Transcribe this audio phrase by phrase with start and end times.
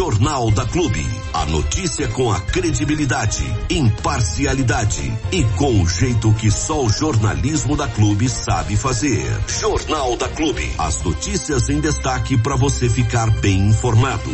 [0.00, 1.04] Jornal da Clube.
[1.34, 7.86] A notícia com a credibilidade, imparcialidade e com o jeito que só o jornalismo da
[7.86, 9.26] Clube sabe fazer.
[9.46, 10.66] Jornal da Clube.
[10.78, 14.30] As notícias em destaque para você ficar bem informado.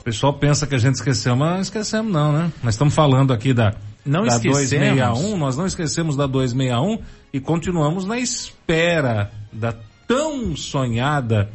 [0.00, 2.50] O pessoal pensa que a gente esqueceu, mas não esquecemos não, né?
[2.62, 4.70] Nós estamos falando aqui da, não da esquecemos.
[4.70, 7.04] 261, nós não esquecemos da 261
[7.34, 9.74] e continuamos na espera da
[10.08, 11.50] tão sonhada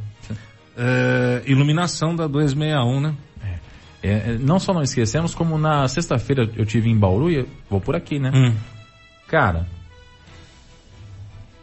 [0.78, 3.16] uh, iluminação da 261, né?
[4.04, 7.96] É, não só não esquecemos, como na sexta-feira eu tive em Bauru e vou por
[7.96, 8.30] aqui, né?
[8.36, 8.54] Hum.
[9.28, 9.66] Cara,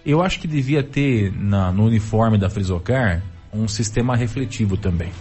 [0.04, 5.12] eu acho que devia ter na, no uniforme da Frisocar um sistema refletivo também.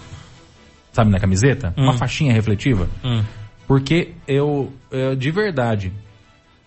[0.92, 1.74] Sabe na camiseta?
[1.78, 1.84] Hum.
[1.84, 2.90] Uma faixinha refletiva.
[3.04, 3.24] Hum.
[3.68, 5.94] Porque eu, eu, de verdade,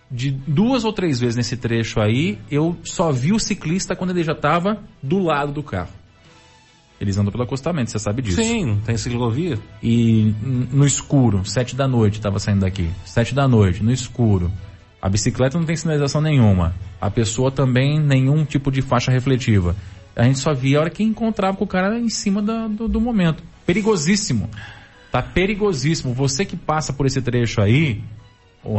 [0.09, 4.23] de duas ou três vezes nesse trecho aí, eu só vi o ciclista quando ele
[4.23, 5.91] já estava do lado do carro.
[6.99, 8.41] Eles andam pelo acostamento, você sabe disso.
[8.41, 9.59] Sim, tem ciclovia.
[9.83, 10.33] E
[10.71, 12.89] no escuro, sete da noite estava saindo daqui.
[13.05, 14.49] Sete da noite, no escuro.
[15.01, 16.73] A bicicleta não tem sinalização nenhuma.
[16.99, 19.75] A pessoa também nenhum tipo de faixa refletiva.
[20.15, 22.87] A gente só via a hora que encontrava com o cara em cima da- do,
[22.87, 23.43] do momento.
[23.65, 24.49] Perigosíssimo.
[25.11, 26.13] Tá perigosíssimo.
[26.13, 28.01] Você que passa por esse trecho aí,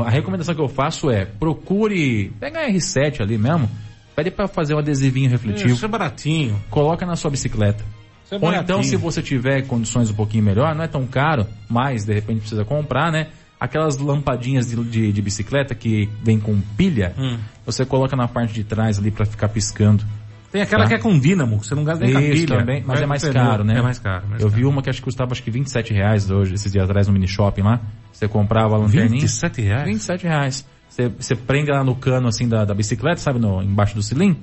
[0.04, 3.70] a recomendação que eu faço é procure, pega a R7 ali mesmo,
[4.16, 6.60] pede para fazer um adesivinho refletivo, Isso é baratinho.
[6.70, 7.84] coloca na sua bicicleta.
[8.30, 8.82] É Ou então, baratinho.
[8.84, 12.64] se você tiver condições um pouquinho melhor, não é tão caro, mas de repente precisa
[12.64, 13.28] comprar, né?
[13.58, 17.38] Aquelas lampadinhas de, de- de bicicleta que vem com pilha, Hum.
[17.64, 20.04] você coloca na parte de trás ali para ficar piscando.
[20.52, 20.88] Tem aquela Tá.
[20.88, 22.58] que é com dínamo, você não gasta nem Isso pilha.
[22.58, 23.34] também, mas Vai é mais pneu.
[23.34, 23.78] caro, né?
[23.78, 24.26] É mais caro.
[24.28, 24.60] mais Eu caro.
[24.60, 27.12] vi uma que acho que custava acho que 27 reais hoje, esses dias atrás no
[27.12, 27.80] mini shopping lá.
[28.12, 29.20] Você comprava a lanterninha.
[29.20, 29.84] 27 reais?
[29.86, 30.66] 27 reais.
[30.88, 34.40] Você, você prende lá no cano assim da, da bicicleta, sabe, no, embaixo do cilindro.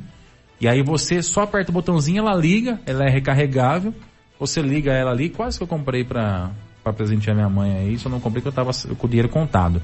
[0.60, 3.94] E aí você só aperta o botãozinho, ela liga, ela é recarregável.
[4.40, 6.52] Você liga ela ali, quase que eu comprei pra,
[6.84, 9.82] pra presentear minha mãe aí, só não comprei porque eu tava com o dinheiro contado.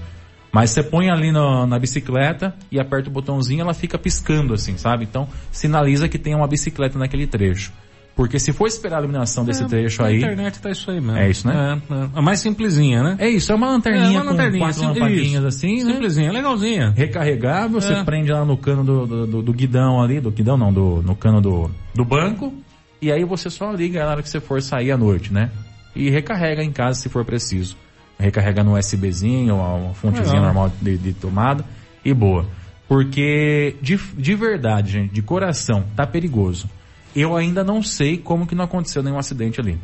[0.52, 4.78] Mas você põe ali no- na bicicleta e aperta o botãozinho, ela fica piscando assim,
[4.78, 5.04] sabe?
[5.04, 7.72] Então sinaliza que tem uma bicicleta naquele trecho.
[8.20, 11.18] Porque se for esperar a iluminação desse trecho Na aí, internet tá isso aí mesmo.
[11.18, 11.82] É isso, né?
[11.90, 12.10] É, é.
[12.16, 13.16] A mais simplesinha, né?
[13.18, 15.94] é isso, é uma lanterninha É, uma lanterninha, com quatro sim- lampadinhas assim, né?
[15.94, 16.94] Simplesinha, legalzinha.
[16.98, 18.04] recarregável, você É.
[18.04, 21.16] prende lá no cano do, do, do- do guidão ali, do guidão não, do, no
[21.16, 22.54] cano do, do banco,
[23.02, 25.50] e aí você só liga na hora que você for sair à noite, né?
[25.96, 27.78] E recarrega em casa se for preciso.
[28.20, 30.54] Recarrega no USBzinho, ou uma fontezinha Legal.
[30.54, 31.64] normal de, de tomada,
[32.04, 32.46] e boa.
[32.86, 36.68] Porque, de, de verdade, gente, de coração, tá perigoso.
[37.16, 39.78] Eu ainda não sei como que não aconteceu nenhum acidente ali.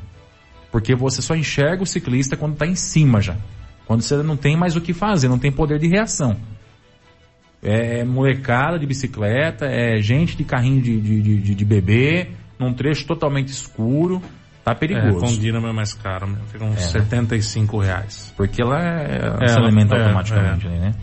[0.72, 3.36] Porque você só enxerga o ciclista quando tá em cima já.
[3.86, 6.35] Quando você não tem mais o que fazer, não tem poder de reação.
[7.62, 13.06] É molecada de bicicleta, é gente de carrinho de, de, de, de- bebê, num trecho
[13.08, 14.22] totalmente escuro.
[14.64, 15.19] Tá É, perigoso.
[15.19, 16.38] com dínamo é mais caro, né?
[16.52, 18.34] Fica uns 75 reais.
[18.35, 20.69] porque ela, é, ela É, se alimenta é, automaticamente é.
[20.69, 20.96] ali, né?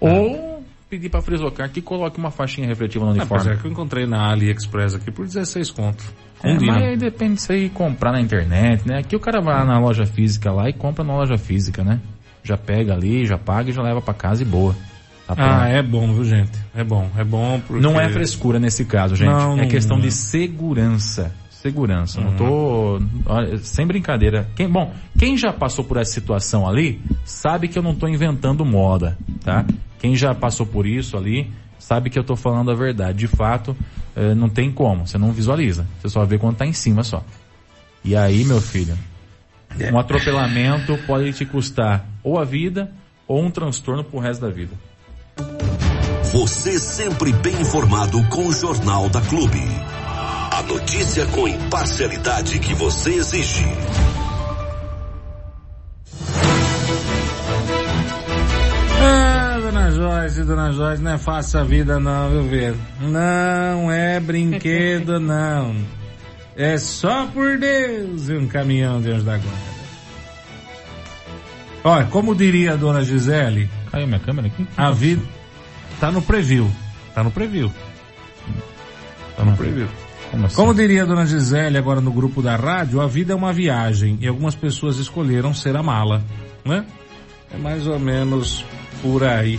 [0.00, 0.49] Ou
[0.90, 3.52] pedir pra Frisocar que coloque uma faixinha refletiva no uniforme.
[3.52, 6.04] é, que eu encontrei na AliExpress aqui por 16 conto.
[6.42, 8.98] É, mas aí depende de você ir comprar na internet, né?
[8.98, 12.00] Aqui o cara vai na loja física lá e compra na loja física, né?
[12.42, 14.74] Já pega ali, já paga e já leva pra casa e boa.
[15.26, 15.34] Tá.
[15.62, 16.50] Ah, é bom, viu, gente?
[16.74, 17.80] É bom, é bom porque...
[17.80, 19.28] Não é frescura nesse caso, gente.
[19.28, 20.04] Não, é não- questão não.
[20.04, 21.32] de segurança.
[21.50, 22.20] Segurança.
[22.20, 22.36] Não Uhum.
[22.36, 23.00] tô.
[23.26, 24.48] olha, sem brincadeira.
[24.56, 28.64] Quem, bom, quem já passou por essa situação ali, sabe que eu não tô inventando
[28.64, 29.64] moda, tá?
[30.00, 33.18] Quem já passou por isso ali, sabe que eu tô falando a verdade.
[33.18, 33.76] De fato,
[34.16, 35.06] eh, não tem como.
[35.06, 35.86] Você não visualiza.
[36.00, 37.22] Você só vê quando tá em cima só.
[38.02, 38.96] E aí, meu filho,
[39.92, 42.90] um atropelamento pode te custar ou a vida
[43.28, 44.74] ou um transtorno pro resto da vida.
[46.32, 49.60] Você sempre bem informado com o Jornal da Clube.
[50.52, 53.64] A notícia com imparcialidade que você exige.
[59.02, 59.29] Ah,
[59.70, 62.74] dona Joyce, dona Joyce, não é fácil a vida não, viu, ver?
[63.00, 65.76] Não é brinquedo, não.
[66.56, 69.80] É só por Deus e um caminhão de anjo da guarda.
[71.84, 74.66] Olha, como diria a dona Gisele, Caiu minha câmera aqui?
[74.76, 75.22] a vida
[76.00, 76.68] tá no preview.
[77.14, 77.72] Tá no preview.
[79.36, 79.88] Tá no preview.
[80.32, 80.56] Como assim?
[80.56, 84.18] Como diria a dona Gisele agora no grupo da rádio, a vida é uma viagem
[84.20, 86.22] e algumas pessoas escolheram ser a mala,
[86.64, 86.84] né?
[87.52, 88.64] É mais ou menos
[89.02, 89.58] por aí.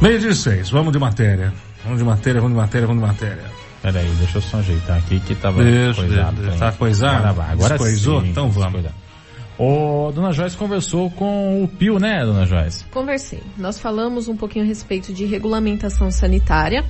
[0.00, 1.52] Meio de seis, vamos de matéria.
[1.84, 3.44] Vamos de matéria, vamos de matéria, vamos de matéria.
[3.82, 6.42] Peraí, deixa eu só ajeitar aqui que tava Deixa, coisado.
[6.42, 7.26] deixa, tá coisado?
[7.28, 8.20] Agora agora Descoisou?
[8.22, 8.28] sim.
[8.28, 8.84] Então vamos.
[9.58, 12.84] Ô, dona Joyce conversou com o Pio, né, dona Joyce?
[12.86, 13.42] Conversei.
[13.58, 16.84] Nós falamos um pouquinho a respeito de regulamentação sanitária,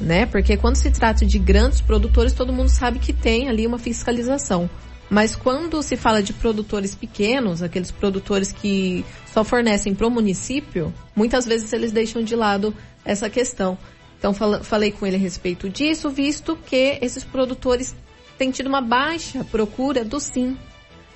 [0.00, 0.26] né?
[0.26, 4.68] Porque quando se trata de grandes produtores, todo mundo sabe que tem ali uma fiscalização.
[5.10, 10.92] Mas quando se fala de produtores pequenos, aqueles produtores que só fornecem para o município,
[11.14, 12.74] muitas vezes eles deixam de lado
[13.04, 13.76] essa questão.
[14.18, 17.94] Então falei com ele a respeito disso, visto que esses produtores
[18.38, 20.56] têm tido uma baixa procura do SIM,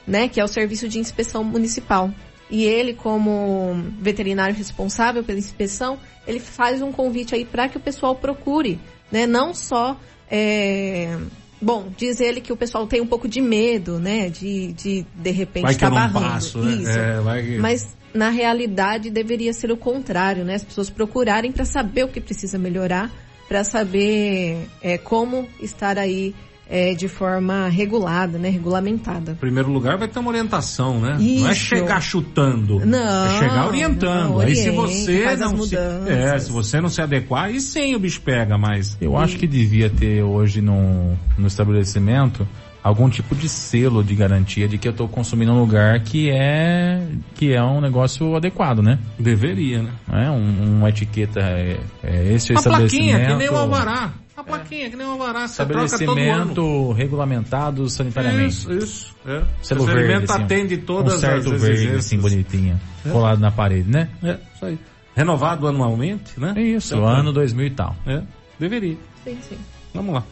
[0.06, 2.12] né, que é o Serviço de Inspeção Municipal.
[2.50, 7.81] E ele, como veterinário responsável pela inspeção, ele faz um convite aí para que o
[7.81, 8.79] pessoal procure,
[9.11, 9.99] né, não só
[10.31, 11.19] é,
[11.60, 14.28] Bom, diz ele que o pessoal tem um pouco de medo, né?
[14.28, 16.26] De, de, de repente, vai tá barrando.
[16.26, 16.72] Passo, né?
[16.72, 16.99] Isso.
[16.99, 17.58] É, que...
[17.58, 20.55] Mas, na realidade, deveria ser o contrário, né?
[20.55, 23.10] As pessoas procurarem para saber o que precisa melhorar,
[23.49, 26.34] para saber é, como estar aí
[26.69, 28.50] é, de forma regulada, né?
[28.50, 29.32] Regulamentada.
[29.32, 31.17] Em primeiro lugar vai ter uma orientação, né?
[31.19, 31.44] Isso.
[31.44, 32.81] Não é chegar chutando.
[32.85, 33.26] Não.
[33.26, 34.31] É chegar orientando.
[34.31, 37.99] Não, aí se você não se, é, se você não se adequar, aí sim o
[37.99, 38.97] bicho pega, mas.
[39.00, 42.47] Eu acho que devia ter hoje no, no estabelecimento
[42.82, 47.06] algum tipo de selo de garantia de que eu estou consumindo um lugar que é
[47.35, 48.99] que é um negócio adequado, né?
[49.19, 49.91] Deveria, né?
[50.11, 53.11] É um, uma etiqueta é, é esse uma estabelecimento.
[53.11, 54.12] plaquinha que nem o alvará.
[54.49, 54.91] Plaquinha, é.
[54.91, 56.93] que nem o alvará, você troca todo ano.
[56.93, 58.49] regulamentado sanitariamente.
[58.49, 59.17] Isso, isso.
[59.27, 59.45] É.
[59.62, 62.81] Selo verde, assim, atende todas um certo as verde, assim, bonitinho.
[63.06, 63.11] É.
[63.11, 64.09] Colado na parede, né?
[64.23, 64.79] É, isso aí.
[65.15, 66.55] Renovado anualmente, né?
[66.61, 67.97] Isso, então, ano 2000 e tal.
[68.06, 68.23] É,
[68.59, 68.97] deveria.
[69.25, 69.59] Sim, sim.
[69.93, 70.25] Vamos lá.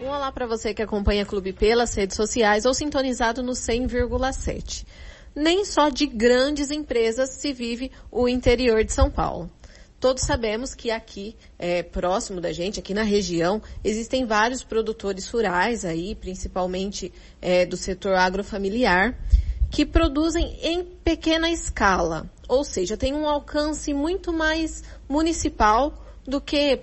[0.00, 4.86] Um olá para você que acompanha Clube pelas redes sociais ou sintonizado no 100,7.
[5.34, 9.50] Nem só de grandes empresas se vive o interior de São Paulo.
[10.00, 15.84] Todos sabemos que aqui, é, próximo da gente, aqui na região, existem vários produtores rurais
[15.84, 19.14] aí, principalmente é, do setor agrofamiliar,
[19.70, 26.80] que produzem em pequena escala, ou seja, tem um alcance muito mais municipal do que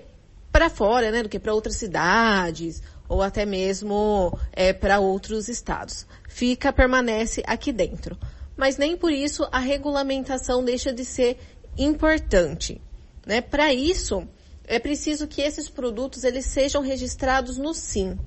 [0.52, 6.06] para fora, né, do que para outras cidades ou até mesmo é, para outros estados.
[6.28, 8.16] Fica, permanece aqui dentro.
[8.56, 11.36] Mas nem por isso a regulamentação deixa de ser
[11.76, 12.80] importante.
[13.28, 13.42] Né?
[13.42, 14.26] Para isso,
[14.64, 18.18] é preciso que esses produtos eles sejam registrados no SIM.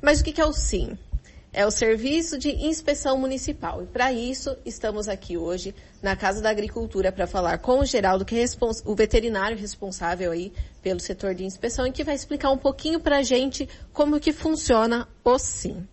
[0.00, 0.98] Mas o que, é o SIM?
[1.52, 3.84] É o Serviço de Inspeção Municipal.
[3.84, 5.72] E para isso, estamos aqui hoje
[6.02, 8.44] na Casa da Agricultura para falar com o Geraldo, que é
[8.84, 10.52] o veterinário responsável aí
[10.82, 14.32] pelo setor de inspeção e que vai explicar um pouquinho para a gente como que
[14.32, 15.86] funciona o SIM.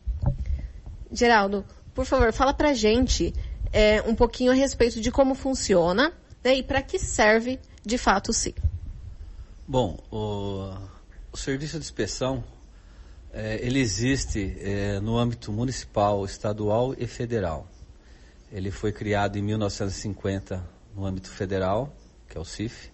[1.11, 1.63] Geraldo,
[1.93, 3.31] por favor, fala para a gente
[3.71, 6.11] é, um pouquinho a respeito de como funciona
[6.43, 8.53] né, e para que serve de fato sim.
[9.67, 10.73] Bom, o,
[11.31, 12.43] o serviço de inspeção
[13.31, 17.67] é, ele existe é, no âmbito municipal, estadual e federal.
[18.51, 20.63] Ele foi criado em 1950
[20.95, 21.93] no âmbito federal,
[22.27, 22.91] que é o CIF,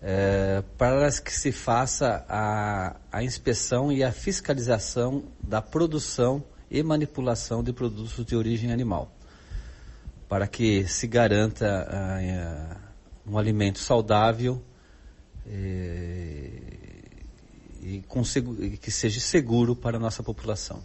[0.00, 7.62] é, para que se faça a, a inspeção e a fiscalização da produção e manipulação
[7.62, 9.12] de produtos de origem animal,
[10.28, 12.85] para que se garanta a,
[13.28, 14.62] um alimento saudável
[15.46, 16.50] é,
[17.82, 18.04] e,
[18.80, 20.82] que seja seguro para a nossa população.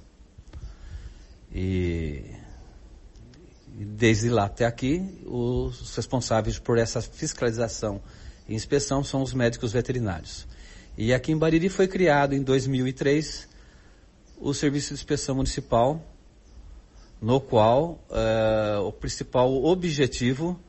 [1.53, 2.23] E
[3.67, 8.01] desde lá até aqui, os responsáveis por essa fiscalização
[8.47, 10.47] e inspeção são os médicos veterinários.
[10.97, 13.47] E aqui em Bariri foi criado em 2003
[14.37, 16.03] o Serviço de Inspeção Municipal,
[17.21, 20.59] no qual uh, o principal objetivo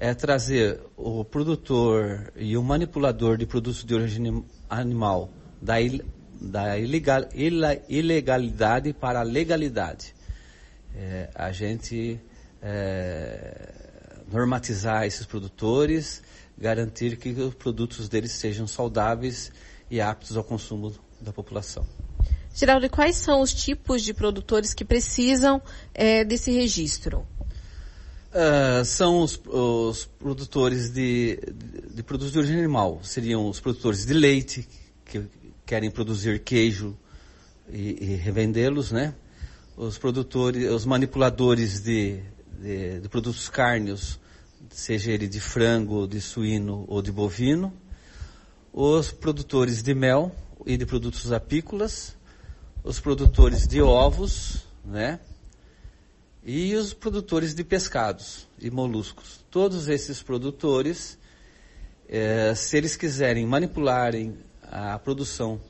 [0.00, 5.28] é trazer o produtor e o manipulador de produtos de origem animal
[5.60, 6.04] da, il,
[6.40, 7.24] da ilegal,
[7.88, 10.14] ilegalidade para a legalidade.
[10.94, 12.20] É, a gente
[12.62, 13.72] é,
[14.30, 16.22] normatizar esses produtores,
[16.56, 19.50] garantir que os produtos deles sejam saudáveis
[19.90, 21.84] e aptos ao consumo da população.
[22.54, 25.60] Geraldo, quais são os tipos de produtores que precisam
[25.92, 27.26] é, desse registro?
[28.38, 33.00] Uh, são os, os produtores de, de, de, produtos de origem animal.
[33.02, 34.68] Seriam os produtores de leite,
[35.04, 35.24] que
[35.66, 36.96] querem produzir queijo
[37.68, 39.12] e, e revendê-los, né?
[39.76, 42.20] Os produtores, os manipuladores de,
[42.60, 44.20] de, de produtos cárneos,
[44.70, 47.72] seja ele de frango, de suíno ou de bovino.
[48.72, 50.32] Os produtores de mel
[50.64, 52.16] e de produtos apícolas.
[52.84, 55.18] Os produtores de ovos, né?
[56.44, 59.44] E os produtores de pescados e moluscos.
[59.50, 61.18] Todos esses produtores,
[62.08, 65.60] é, se eles quiserem manipularem a produção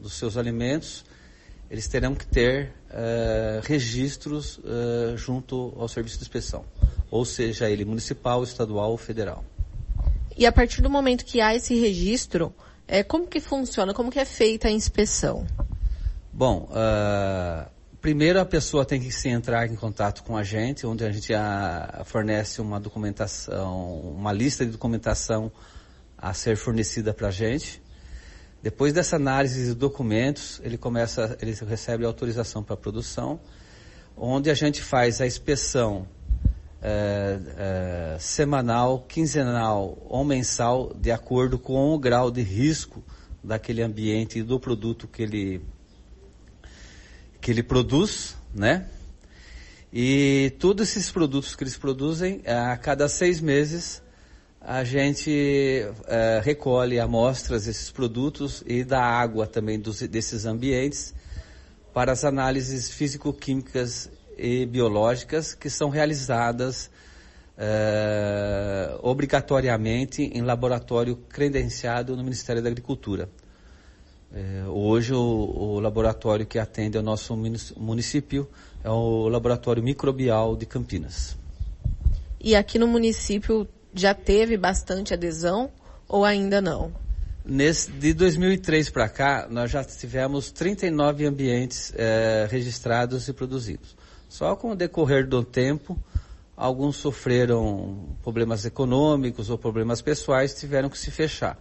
[0.00, 1.04] dos seus alimentos,
[1.70, 6.64] eles terão que ter é, registros é, junto ao serviço de inspeção,
[7.10, 9.44] ou seja, ele municipal, estadual ou federal.
[10.36, 12.54] E a partir do momento que há esse registro,
[12.86, 15.46] é, como que funciona, como que é feita a inspeção?
[16.32, 17.68] Bom, uh,
[18.06, 21.34] primeiro a pessoa tem que se entrar em contato com a gente, onde a gente
[21.34, 25.50] a, fornece uma documentação, uma lista de documentação
[26.16, 27.82] a ser fornecida para a gente.
[28.62, 33.40] Depois dessa análise de documentos, ele começa, ele recebe autorização para produção,
[34.16, 36.06] onde a gente faz a inspeção
[36.80, 43.02] é, é, semanal, quinzenal ou mensal, de acordo com o grau de risco
[43.42, 45.60] daquele ambiente e do produto que ele
[47.46, 48.86] que ele produz, né?
[49.92, 54.02] E todos esses produtos que eles produzem, a cada seis meses,
[54.60, 61.14] a gente uh, recolhe amostras desses produtos e da água também dos, desses ambientes
[61.94, 66.90] para as análises físico-químicas e biológicas que são realizadas
[67.56, 73.28] uh, obrigatoriamente em laboratório credenciado no Ministério da Agricultura.
[74.32, 77.36] Uh, hoje o, o, laboratório que atende ao nosso
[77.76, 78.48] município
[78.82, 81.36] é o Laboratório Microbial de Campinas.
[82.40, 85.70] E aqui no município já teve bastante adesão
[86.08, 86.92] ou ainda não?
[87.44, 93.96] Nesse, de 2003 para cá, nós já tivemos 39 ambientes é, registrados e produzidos.
[94.28, 95.96] Só com o decorrer do tempo,
[96.56, 101.56] alguns sofreram problemas econômicos ou problemas pessoais, tiveram que se fechar.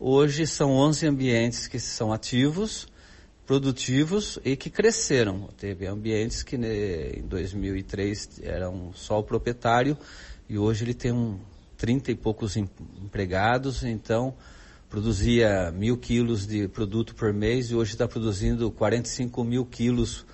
[0.00, 2.88] Hoje são 11 ambientes que são ativos,
[3.46, 5.48] produtivos e que cresceram.
[5.56, 9.96] Teve ambientes que né, em 2003 eram só o proprietário
[10.48, 11.38] e hoje ele tem um,
[11.76, 14.34] 30 e poucos empregados, então
[14.90, 20.26] produzia mil quilos de produto por mês e hoje está produzindo 45 mil quilos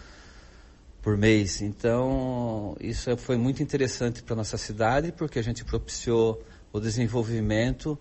[1.03, 1.61] por mês.
[1.61, 7.99] Então, isso foi muito interessante para nossa cidade, porque a gente propiciou o desenvolvimento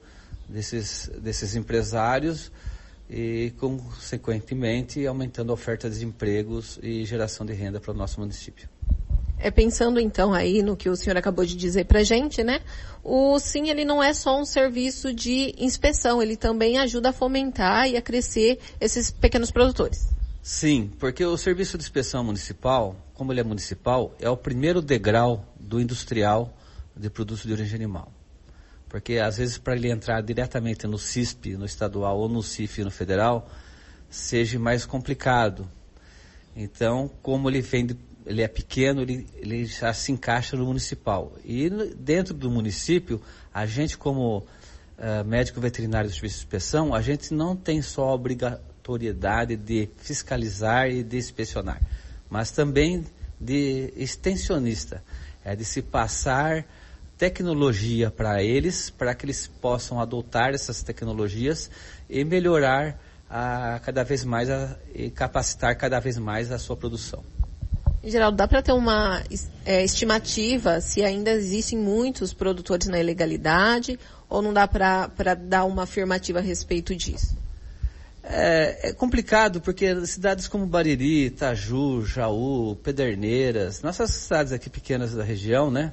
[0.49, 2.51] desses, desses empresários
[3.09, 8.67] e, consequentemente, aumentando a oferta de empregos e geração de renda para o nosso município.
[9.41, 12.59] É pensando então aí no que o senhor acabou de dizer pra gente, né?
[13.01, 17.87] O SIM ele não é só um serviço de inspeção, ele também ajuda a fomentar
[17.87, 20.09] e a crescer esses pequenos produtores.
[20.43, 25.45] Sim, porque o serviço de inspeção municipal, como ele é municipal, é o primeiro degrau
[25.57, 26.53] do industrial
[26.95, 28.11] de produtos de origem animal.
[28.89, 32.91] Porque às vezes para ele entrar diretamente no CISP, no estadual ou no CIF, no
[32.91, 33.49] federal,
[34.09, 35.69] seja mais complicado.
[36.55, 37.95] Então, como ele vem de
[38.29, 41.33] ele é pequeno, ele, ele já se encaixa no municipal.
[41.43, 41.67] E
[41.97, 43.19] dentro do município,
[43.51, 48.09] a gente como uh, médico veterinário do serviço de inspeção, a gente não tem só
[48.09, 51.81] a obrigatoriedade de fiscalizar e de inspecionar,
[52.29, 53.03] mas também
[53.41, 55.03] de extensionista,
[55.43, 56.65] é de se passar
[57.19, 61.69] tecnologia para eles, para que eles possam adotar essas tecnologias
[62.09, 62.97] e melhorar
[63.29, 67.21] a, cada vez mais a, e capacitar cada vez mais a sua produção.
[68.01, 69.21] Geraldo, dá para ter uma
[69.65, 73.99] é, estimativa se ainda existem muitos produtores na ilegalidade
[74.29, 77.37] ou não dá para dar uma afirmativa a respeito disso?
[78.23, 85.23] É, é, complicado porque cidades como Bariri, Itaju, Jaú, Pederneiras, nossas cidades aqui pequenas da
[85.23, 85.91] região, né?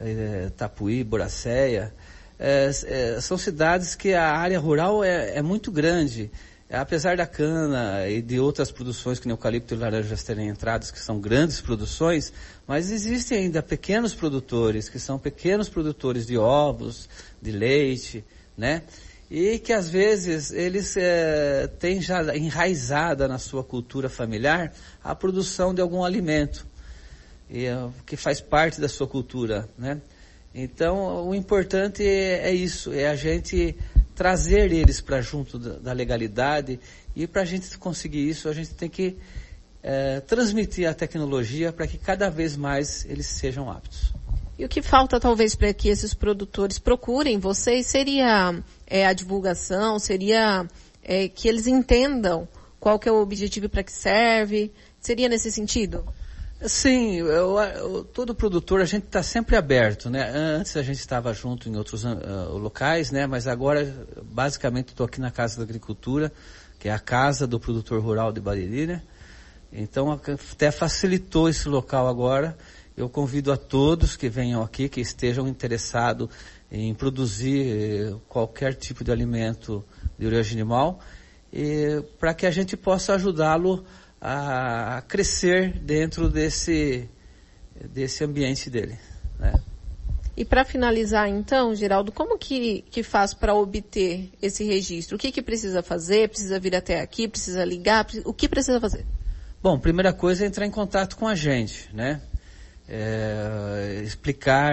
[0.00, 1.92] É, Tapuí, Boracéia,
[2.38, 6.30] é, é, são cidades que a área rural é, é muito grande
[6.70, 11.20] apesar da cana e de outras produções que eucalipto e laranjas terem entradas, que são
[11.20, 12.32] grandes produções,
[12.66, 17.08] mas existem ainda pequenos produtores, que são pequenos produtores de ovos,
[17.40, 18.24] de leite,
[18.56, 18.82] né?
[19.30, 24.72] E que às vezes eles é, têm já enraizada na sua cultura familiar
[25.02, 26.66] a produção de algum alimento,
[28.04, 30.00] que faz parte da sua cultura, né?
[30.54, 33.76] Então, o importante é, é isso, é a gente
[34.14, 36.80] trazer eles para junto da, da, legalidade
[37.14, 39.18] e para a gente conseguir isso, a gente tem que
[39.82, 44.14] é, transmitir a tecnologia para que cada vez mais eles sejam aptos.
[44.58, 49.98] E o que falta talvez para que esses produtores procurem vocês seria é, a divulgação,
[49.98, 50.66] seria
[51.04, 52.48] é, que eles entendam
[52.80, 56.06] qual que é o objetivo para que serve, seria nesse sentido?
[56.62, 60.30] Sim, eu, eu, todo produtor a gente está sempre aberto, né?
[60.34, 63.26] Antes a gente estava junto em outros uh, locais, né?
[63.26, 66.32] Mas agora basicamente estou aqui na Casa da Agricultura,
[66.78, 69.02] que é a casa do produtor rural de Bariri, né?
[69.70, 72.56] Então até facilitou esse local agora.
[72.96, 76.30] Eu convido a todos que venham aqui, que estejam interessados
[76.72, 79.84] em produzir eh, qualquer tipo de alimento
[80.18, 81.00] de origem animal,
[82.18, 83.84] para que a gente possa ajudá-lo
[84.28, 87.08] a crescer dentro desse,
[87.92, 88.98] desse ambiente dele.
[89.38, 89.54] Né?
[90.36, 95.14] E para finalizar então, Geraldo, como que, que faz para obter esse registro?
[95.14, 96.28] O que, que precisa fazer?
[96.28, 97.28] Precisa vir até aqui?
[97.28, 98.04] Precisa ligar?
[98.24, 99.06] O que precisa fazer?
[99.62, 102.20] Bom, primeira coisa é entrar em contato com a gente, né?
[102.88, 104.72] É, explicar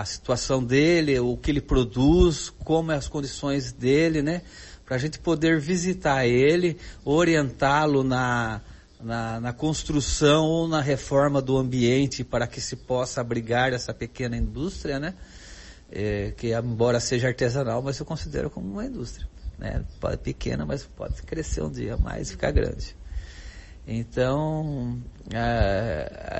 [0.00, 4.42] a situação dele, o que ele produz, como é as condições dele, né?
[4.86, 8.60] Para a gente poder visitar ele, orientá-lo na,
[9.04, 14.36] na, na, construção ou na reforma do ambiente para que se possa abrigar essa pequena
[14.36, 15.14] indústria, né?
[15.92, 19.84] É, que embora seja artesanal, mas eu considero como uma indústria, né?
[20.00, 22.96] Pode pequena, mas pode crescer um dia mais e ficar grande.
[23.86, 24.98] Então,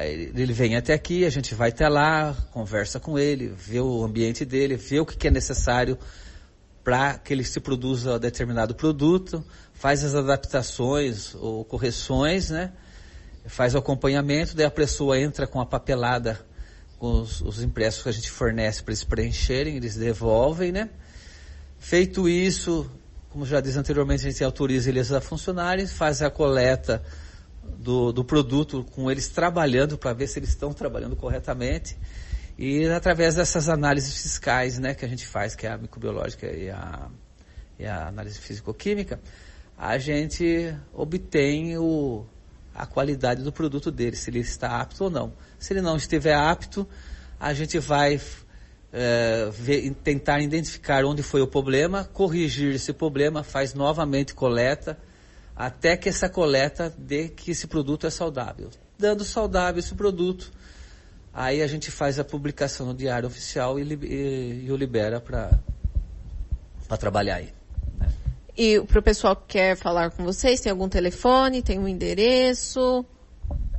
[0.02, 4.46] ele vem até aqui, a gente vai até lá, conversa com ele, vê o ambiente
[4.46, 5.98] dele, vê o que é necessário
[6.82, 9.44] para que ele se produza determinado produto,
[9.74, 12.72] faz as adaptações ou correções, né?
[13.46, 16.40] Faz o acompanhamento, daí a pessoa entra com a papelada,
[16.98, 20.88] com os, os impressos que a gente fornece para eles preencherem, eles devolvem, né?
[21.78, 22.90] Feito isso,
[23.28, 27.02] como já disse anteriormente, a gente autoriza eles a funcionarem, faz a coleta
[27.62, 31.98] do, do produto com eles trabalhando para ver se eles estão trabalhando corretamente.
[32.56, 36.70] E através dessas análises fiscais, né, que a gente faz, que é a microbiológica e
[36.70, 37.08] a,
[37.78, 39.20] e a análise físico-química,
[39.84, 42.24] a gente obtém o,
[42.74, 45.34] a qualidade do produto dele, se ele está apto ou não.
[45.58, 46.88] Se ele não estiver apto,
[47.38, 48.18] a gente vai
[48.90, 54.98] é, ver, tentar identificar onde foi o problema, corrigir esse problema, faz novamente coleta,
[55.54, 58.70] até que essa coleta dê que esse produto é saudável.
[58.98, 60.50] Dando saudável esse produto,
[61.30, 65.60] aí a gente faz a publicação no Diário Oficial e, e, e o libera para
[66.98, 67.63] trabalhar aí.
[68.56, 73.04] E para o pessoal que quer falar com vocês, tem algum telefone, tem um endereço?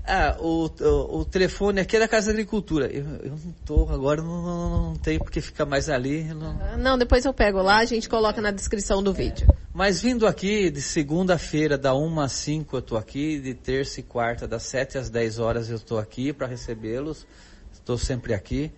[0.08, 2.86] Ah, o, o, o, telefone aqui é da Casa da Agricultura.
[2.86, 6.26] Eu, eu não tô, agora não, não, não tem porque fica mais ali.
[6.26, 6.60] Não...
[6.62, 9.48] Ah, não, depois eu pego lá, a gente coloca na descrição do vídeo.
[9.74, 14.04] Mas vindo aqui de segunda-feira, da 1 às 5 eu estou aqui, de terça e
[14.04, 17.26] quarta, das 7 às 10 horas eu estou aqui para recebê-los.
[17.74, 18.72] Estou sempre aqui.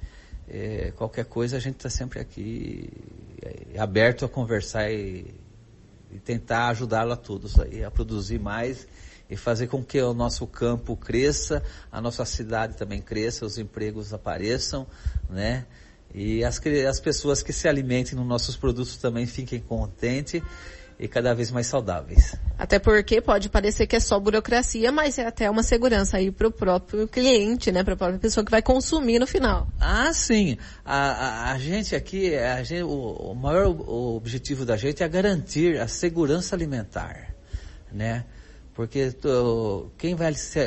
[0.47, 2.89] É, qualquer coisa a gente está sempre aqui
[3.41, 5.25] é, aberto a conversar e,
[6.11, 8.87] e tentar ajudá-lo a todos aí, a produzir mais
[9.29, 14.13] e fazer com que o nosso campo cresça, a nossa cidade também cresça, os empregos
[14.13, 14.87] apareçam,
[15.29, 15.65] né?
[16.13, 20.41] E as, as pessoas que se alimentem nos nossos produtos também fiquem contentes
[20.99, 22.35] e cada vez mais saudáveis.
[22.57, 26.47] Até porque pode parecer que é só burocracia, mas é até uma segurança aí para
[26.47, 27.83] o próprio cliente, né?
[27.83, 29.67] Para a própria pessoa que vai consumir no final.
[29.79, 30.57] Ah, sim.
[30.83, 35.79] A, a, a gente aqui, a gente, o, o maior objetivo da gente é garantir
[35.79, 37.35] a segurança alimentar,
[37.91, 38.25] né?
[38.77, 39.11] Porque
[39.97, 40.63] quem vai se, uh,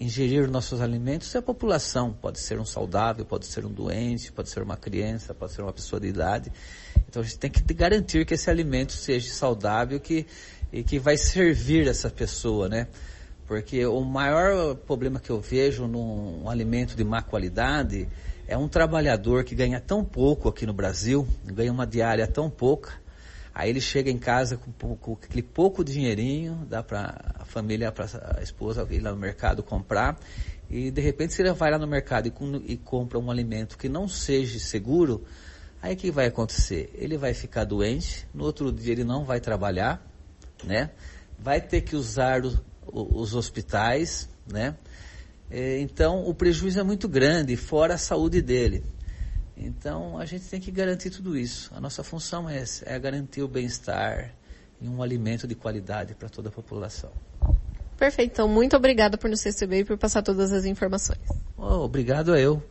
[0.00, 2.12] ingerir nossos alimentos é a população.
[2.12, 5.72] Pode ser um saudável, pode ser um doente, pode ser uma criança, pode ser uma
[5.72, 6.52] pessoa de idade.
[7.10, 10.24] Então a gente tem que garantir que esse alimento seja saudável que,
[10.72, 12.86] e que vai servir essa pessoa, né?
[13.48, 18.08] Porque o maior problema que eu vejo num um alimento de má qualidade
[18.46, 22.92] é um trabalhador que ganha tão pouco aqui no Brasil, ganha uma diária tão pouca,
[23.52, 28.06] Aí ele chega em casa com, com aquele pouco dinheirinho, dá para a família, para
[28.38, 30.16] a esposa ir lá no mercado comprar.
[30.70, 33.88] E de repente se ele vai lá no mercado e, e compra um alimento que
[33.88, 35.24] não seja seguro,
[35.82, 36.90] aí o que vai acontecer?
[36.94, 40.04] Ele vai ficar doente, no outro dia ele não vai trabalhar,
[40.64, 40.90] né?
[41.38, 44.76] Vai ter que usar o, o, os hospitais, né?
[45.50, 48.84] É, então o prejuízo é muito grande, fora a saúde dele.
[49.56, 51.70] Então a gente tem que garantir tudo isso.
[51.74, 54.34] A nossa função é, essa, é garantir o bem-estar
[54.80, 57.10] e um alimento de qualidade para toda a população.
[57.98, 58.32] Perfeito.
[58.32, 61.20] Então, muito obrigada por nos receber e por passar todas as informações.
[61.54, 62.62] Oh, obrigado a eu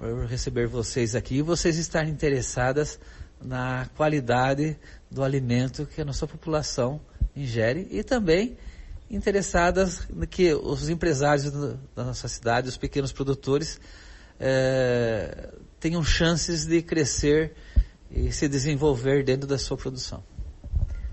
[0.00, 2.98] por receber vocês aqui e vocês estarem interessadas
[3.38, 4.78] na qualidade
[5.10, 6.98] do alimento que a nossa população
[7.36, 8.56] ingere e também
[9.10, 11.52] interessadas no que os empresários
[11.94, 13.78] da nossa cidade, os pequenos produtores,
[14.38, 17.52] é, tenham chances de crescer
[18.10, 20.24] e se desenvolver dentro da sua produção.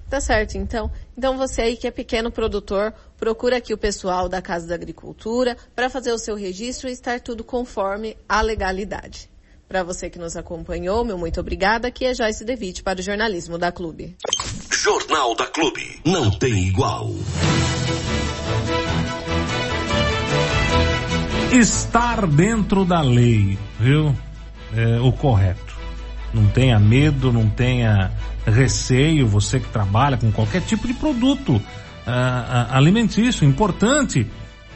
[0.09, 0.89] Tá certo, então.
[1.17, 5.57] Então você aí que é pequeno produtor, procura aqui o pessoal da Casa da Agricultura
[5.75, 9.29] para fazer o seu registro e estar tudo conforme a legalidade.
[9.67, 11.89] Para você que nos acompanhou, meu muito obrigada.
[11.89, 14.15] Aqui é Joyce Devitt para o Jornalismo da Clube.
[14.71, 16.01] Jornal da Clube.
[16.05, 17.09] Não tem igual.
[21.51, 24.15] Estar dentro da lei, viu?
[24.75, 25.75] é, o correto.
[26.33, 28.11] Não tenha medo, não tenha
[28.45, 31.61] receio, você que trabalha com qualquer tipo de produto
[32.09, 34.25] ah, alimentício, importante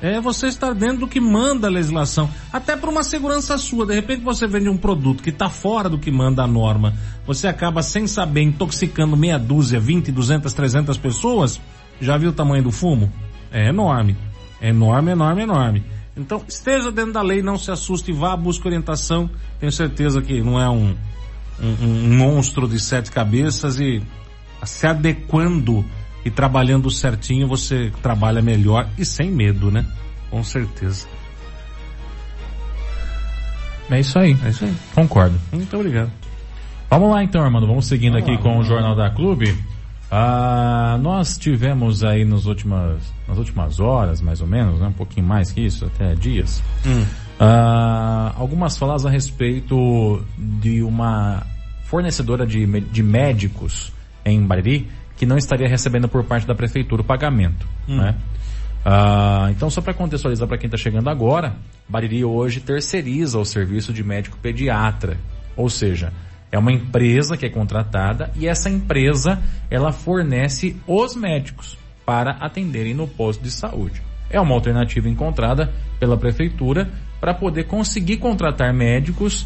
[0.01, 3.85] é você estar dentro do que manda a legislação, até para uma segurança sua.
[3.85, 6.93] De repente você vende um produto que está fora do que manda a norma,
[7.25, 11.61] você acaba sem saber intoxicando meia dúzia, 20, 200, 300 pessoas.
[11.99, 13.11] Já viu o tamanho do fumo?
[13.51, 14.17] É enorme.
[14.59, 15.83] É enorme, enorme, enorme.
[16.17, 19.29] Então, esteja dentro da lei, não se assuste, vá, busque orientação.
[19.59, 20.95] Tenho certeza que não é um,
[21.61, 24.01] um, um monstro de sete cabeças e
[24.63, 25.85] se adequando
[26.23, 29.85] e trabalhando certinho, você trabalha melhor e sem medo, né?
[30.29, 31.07] Com certeza.
[33.89, 34.37] É isso aí.
[34.43, 34.73] É isso aí.
[34.95, 35.39] Concordo.
[35.51, 36.11] Muito obrigado.
[36.89, 37.67] Vamos lá então, Armando.
[37.67, 39.57] Vamos seguindo Vamos aqui lá, com o Jornal da Clube.
[40.09, 45.25] Ah, nós tivemos aí nos últimas, nas últimas horas, mais ou menos, né, um pouquinho
[45.25, 46.61] mais que isso, até dias,
[47.39, 51.43] ah, algumas falas a respeito de uma
[51.85, 53.93] fornecedora de, de médicos
[54.25, 54.89] em Bariri
[55.21, 57.67] que não estaria recebendo por parte da prefeitura o pagamento.
[57.87, 58.15] Né?
[58.83, 61.53] Ah, então, só para contextualizar para quem está chegando agora,
[61.87, 65.19] Bariri hoje terceiriza o serviço de médico pediatra,
[65.55, 66.11] ou seja,
[66.51, 72.95] é uma empresa que é contratada e essa empresa ela fornece os médicos para atenderem
[72.95, 74.01] no posto de saúde.
[74.27, 79.45] É uma alternativa encontrada pela prefeitura para poder conseguir contratar médicos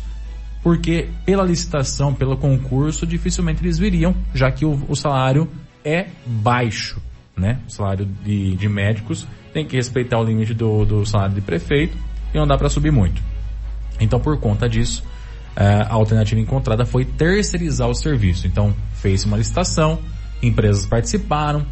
[0.66, 5.48] porque pela licitação, pelo concurso, dificilmente eles viriam, já que o, o salário
[5.86, 7.00] é baixo,
[7.38, 7.60] né?
[7.68, 11.96] O salário de, de médicos tem que respeitar o limite do, do salário de prefeito
[12.34, 13.22] e não dá para subir muito.
[14.00, 15.04] Então, por conta disso,
[15.56, 18.48] eh, a alternativa encontrada foi terceirizar o serviço.
[18.48, 20.00] Então, fez uma licitação,
[20.42, 21.66] empresas participaram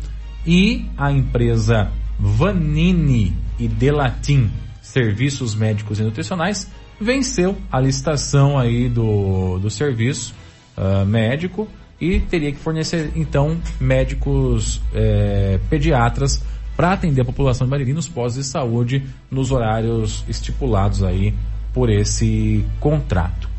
[0.45, 9.58] e a empresa Vanini e Delatim Serviços Médicos e Nutricionais venceu a licitação aí do,
[9.60, 10.34] do serviço
[10.78, 11.67] ah, médico
[12.00, 16.44] e teria que fornecer então médicos eh, pediatras
[16.76, 21.34] para atender a população de Bariri nos postos de saúde nos horários estipulados aí
[21.74, 23.50] por esse contrato.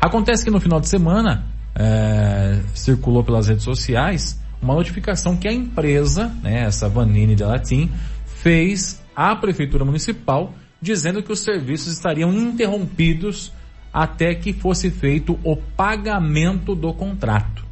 [0.00, 5.52] Acontece que no final de semana eh, circulou pelas redes sociais uma notificação que a
[5.52, 7.90] empresa, né, essa Vanini de Latim,
[8.26, 13.52] fez à prefeitura municipal dizendo que os serviços estariam interrompidos
[13.92, 17.64] até que fosse feito o pagamento do contrato.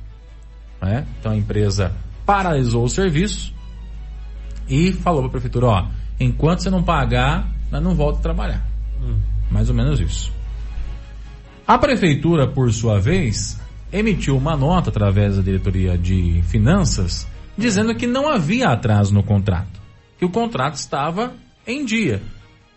[0.80, 1.06] Né?
[1.18, 1.92] Então a empresa
[2.24, 3.52] paralisou o serviço
[4.68, 5.86] e falou para a prefeitura, ó,
[6.18, 8.66] enquanto você não pagar, nós não volta a trabalhar.
[9.50, 10.32] Mais ou menos isso.
[11.66, 13.60] A prefeitura, por sua vez,
[13.92, 19.80] emitiu uma nota através da diretoria de finanças dizendo que não havia atraso no contrato,
[20.18, 21.34] que o contrato estava
[21.66, 22.22] em dia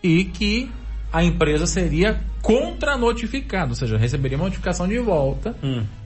[0.02, 0.70] e que
[1.12, 5.56] a empresa seria contra-notificada, ou seja, receberia uma notificação de volta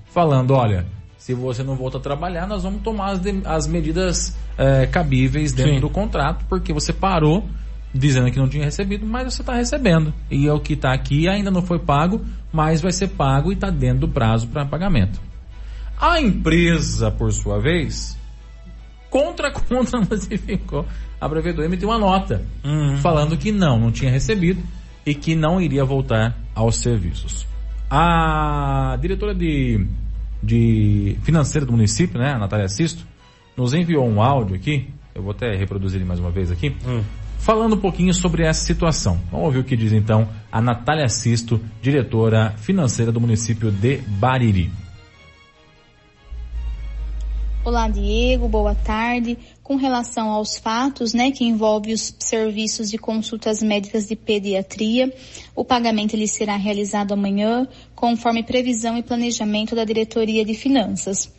[0.06, 0.86] falando, olha,
[1.18, 5.52] se você não volta a trabalhar, nós vamos tomar as, de- as medidas eh, cabíveis
[5.52, 5.80] dentro Sim.
[5.80, 7.46] do contrato, porque você parou
[7.92, 10.14] dizendo que não tinha recebido, mas você está recebendo.
[10.30, 13.54] E é o que está aqui ainda não foi pago, mas vai ser pago e
[13.54, 15.20] está dentro do prazo para pagamento.
[16.00, 18.16] A empresa, por sua vez,
[19.10, 20.86] contra contra notificou.
[21.20, 22.44] A prefeitura emitiu uma nota
[23.02, 24.62] falando que não, não tinha recebido
[25.04, 27.44] e que não iria voltar aos serviços.
[27.90, 29.84] A diretora de,
[30.42, 33.06] de financeira do município, né, a Natália Sisto,
[33.56, 36.76] nos enviou um áudio aqui, eu vou até reproduzir ele mais uma vez aqui,
[37.38, 39.20] falando um pouquinho sobre essa situação.
[39.30, 44.70] Vamos ouvir o que diz então a Natália Sisto, diretora financeira do município de Bariri.
[47.64, 49.36] Olá, Diego, boa tarde.
[49.62, 55.12] Com relação aos fatos, né, que envolve os serviços de consultas médicas de pediatria,
[55.54, 61.32] o pagamento ele será realizado amanhã, conforme previsão e planejamento da Diretoria de Finanças.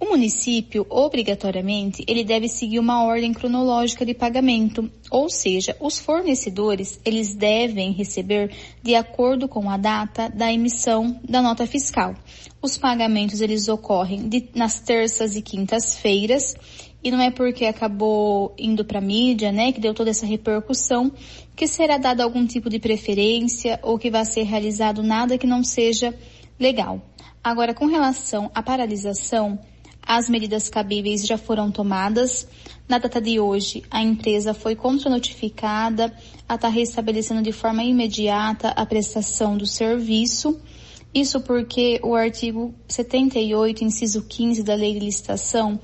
[0.00, 6.98] O município, obrigatoriamente, ele deve seguir uma ordem cronológica de pagamento, ou seja, os fornecedores,
[7.04, 8.50] eles devem receber
[8.82, 12.16] de acordo com a data da emissão da nota fiscal.
[12.60, 16.56] Os pagamentos, eles ocorrem de- nas terças e quintas-feiras,
[17.02, 21.10] e não é porque acabou indo para mídia, né, que deu toda essa repercussão,
[21.56, 25.64] que será dado algum tipo de preferência ou que vai ser realizado nada que não
[25.64, 26.14] seja
[26.58, 27.00] legal.
[27.42, 29.58] Agora, com relação à paralisação,
[30.02, 32.46] as medidas cabíveis já foram tomadas.
[32.88, 36.12] Na data de hoje, a empresa foi contranotificada
[36.48, 40.60] a estar restabelecendo de forma imediata a prestação do serviço.
[41.14, 45.80] Isso porque o artigo 78, inciso 15 da Lei de Licitação,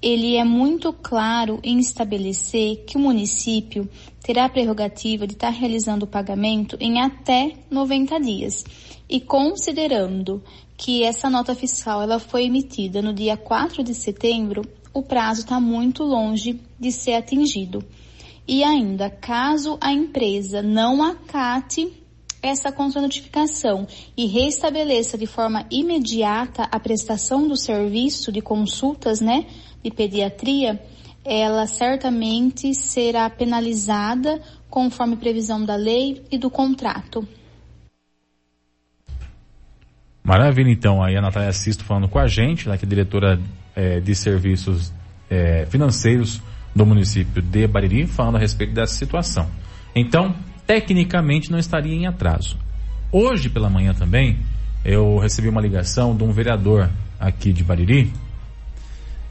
[0.00, 3.88] ele é muito claro em estabelecer que o município
[4.22, 8.64] terá a prerrogativa de estar realizando o pagamento em até 90 dias.
[9.08, 10.42] E considerando
[10.76, 15.60] que essa nota fiscal ela foi emitida no dia 4 de setembro, o prazo está
[15.60, 17.84] muito longe de ser atingido.
[18.46, 21.92] E ainda, caso a empresa não acate
[22.48, 29.46] essa contranotificação e restabeleça de forma imediata a prestação do serviço de consultas, né,
[29.82, 30.80] de pediatria,
[31.24, 37.26] ela certamente será penalizada conforme previsão da lei e do contrato.
[40.22, 41.02] Maravilha, então.
[41.02, 43.40] Aí a Natália Sisto falando com a gente, né, que é diretora
[43.74, 44.92] é, de serviços
[45.30, 46.40] é, financeiros
[46.74, 49.48] do município de Bariri, falando a respeito dessa situação.
[49.94, 50.34] Então,
[50.66, 52.58] tecnicamente não estaria em atraso.
[53.12, 54.38] Hoje pela manhã também,
[54.84, 58.12] eu recebi uma ligação de um vereador aqui de Bariri.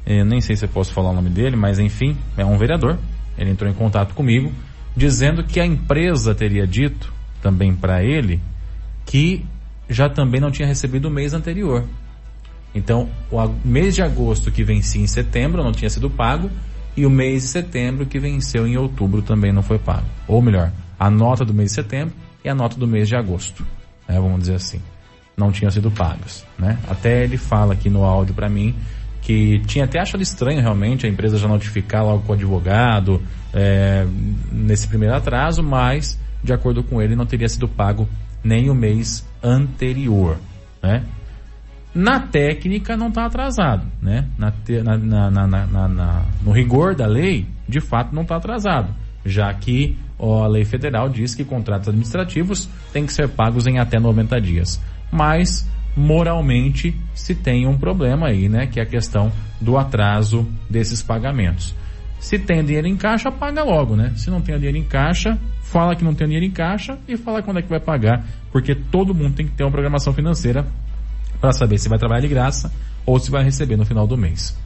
[0.05, 2.97] Eu nem sei se eu posso falar o nome dele, mas enfim, é um vereador.
[3.37, 4.51] Ele entrou em contato comigo,
[4.95, 8.39] dizendo que a empresa teria dito também para ele
[9.05, 9.45] que
[9.89, 11.85] já também não tinha recebido o mês anterior.
[12.73, 16.49] Então, o mês de agosto que vencia em setembro não tinha sido pago
[16.95, 20.05] e o mês de setembro que venceu em outubro também não foi pago.
[20.27, 23.65] Ou melhor, a nota do mês de setembro e a nota do mês de agosto,
[24.07, 24.81] né, vamos dizer assim,
[25.35, 26.45] não tinham sido pagas.
[26.57, 26.77] Né?
[26.87, 28.75] Até ele fala aqui no áudio para mim
[29.21, 34.05] que tinha até achado estranho realmente a empresa já notificar logo com o advogado é,
[34.51, 38.07] nesse primeiro atraso, mas de acordo com ele não teria sido pago
[38.43, 40.37] nem o mês anterior,
[40.81, 41.03] né?
[41.95, 44.27] Na técnica não está atrasado, né?
[44.37, 44.51] Na,
[45.31, 45.47] na,
[45.87, 48.93] na, no rigor da lei, de fato não está atrasado,
[49.25, 53.79] já que ó, a lei federal diz que contratos administrativos têm que ser pagos em
[53.79, 54.81] até 90 dias.
[55.09, 58.67] Mas moralmente se tem um problema aí, né?
[58.67, 59.31] Que é a questão
[59.61, 61.73] do atraso desses pagamentos.
[62.19, 64.11] Se tem dinheiro em caixa, paga logo, né?
[64.17, 67.41] Se não tem dinheiro em caixa, fala que não tem dinheiro em caixa e fala
[67.41, 70.65] quando é que vai pagar, porque todo mundo tem que ter uma programação financeira
[71.45, 72.71] para saber se vai trabalhar de graça
[73.05, 74.57] ou se vai receber no final do mês.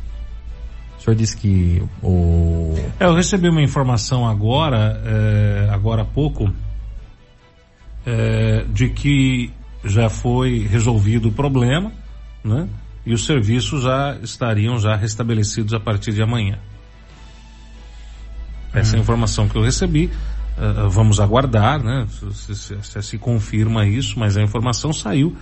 [0.98, 2.74] O senhor disse que o.
[2.98, 6.50] É, eu recebi uma informação agora, é, agora há pouco,
[8.06, 9.52] é, de que
[9.84, 11.92] já foi resolvido o problema,
[12.44, 12.70] né?
[13.06, 16.60] E os serviços já estariam já restabelecidos a partir de amanhã.
[18.74, 19.02] Essa é a hum.
[19.02, 20.10] informação que eu recebi.
[20.58, 22.08] Uh, vamos aguardar, né?
[22.10, 25.36] Se, se, se, se, confirma isso, mas a informação saiu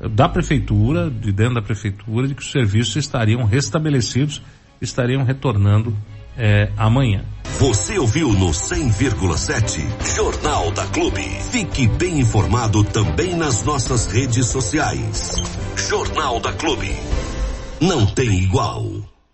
[0.00, 4.42] da prefeitura, de dentro da prefeitura, de que os serviços estariam restabelecidos,
[4.80, 5.96] estariam retornando
[6.36, 7.24] é, amanhã.
[7.58, 11.22] Você ouviu no 100,7 Jornal da Clube.
[11.50, 15.36] Fique bem informado também nas nossas redes sociais.
[15.76, 16.90] Jornal da Clube.
[17.80, 18.93] Não tem igual.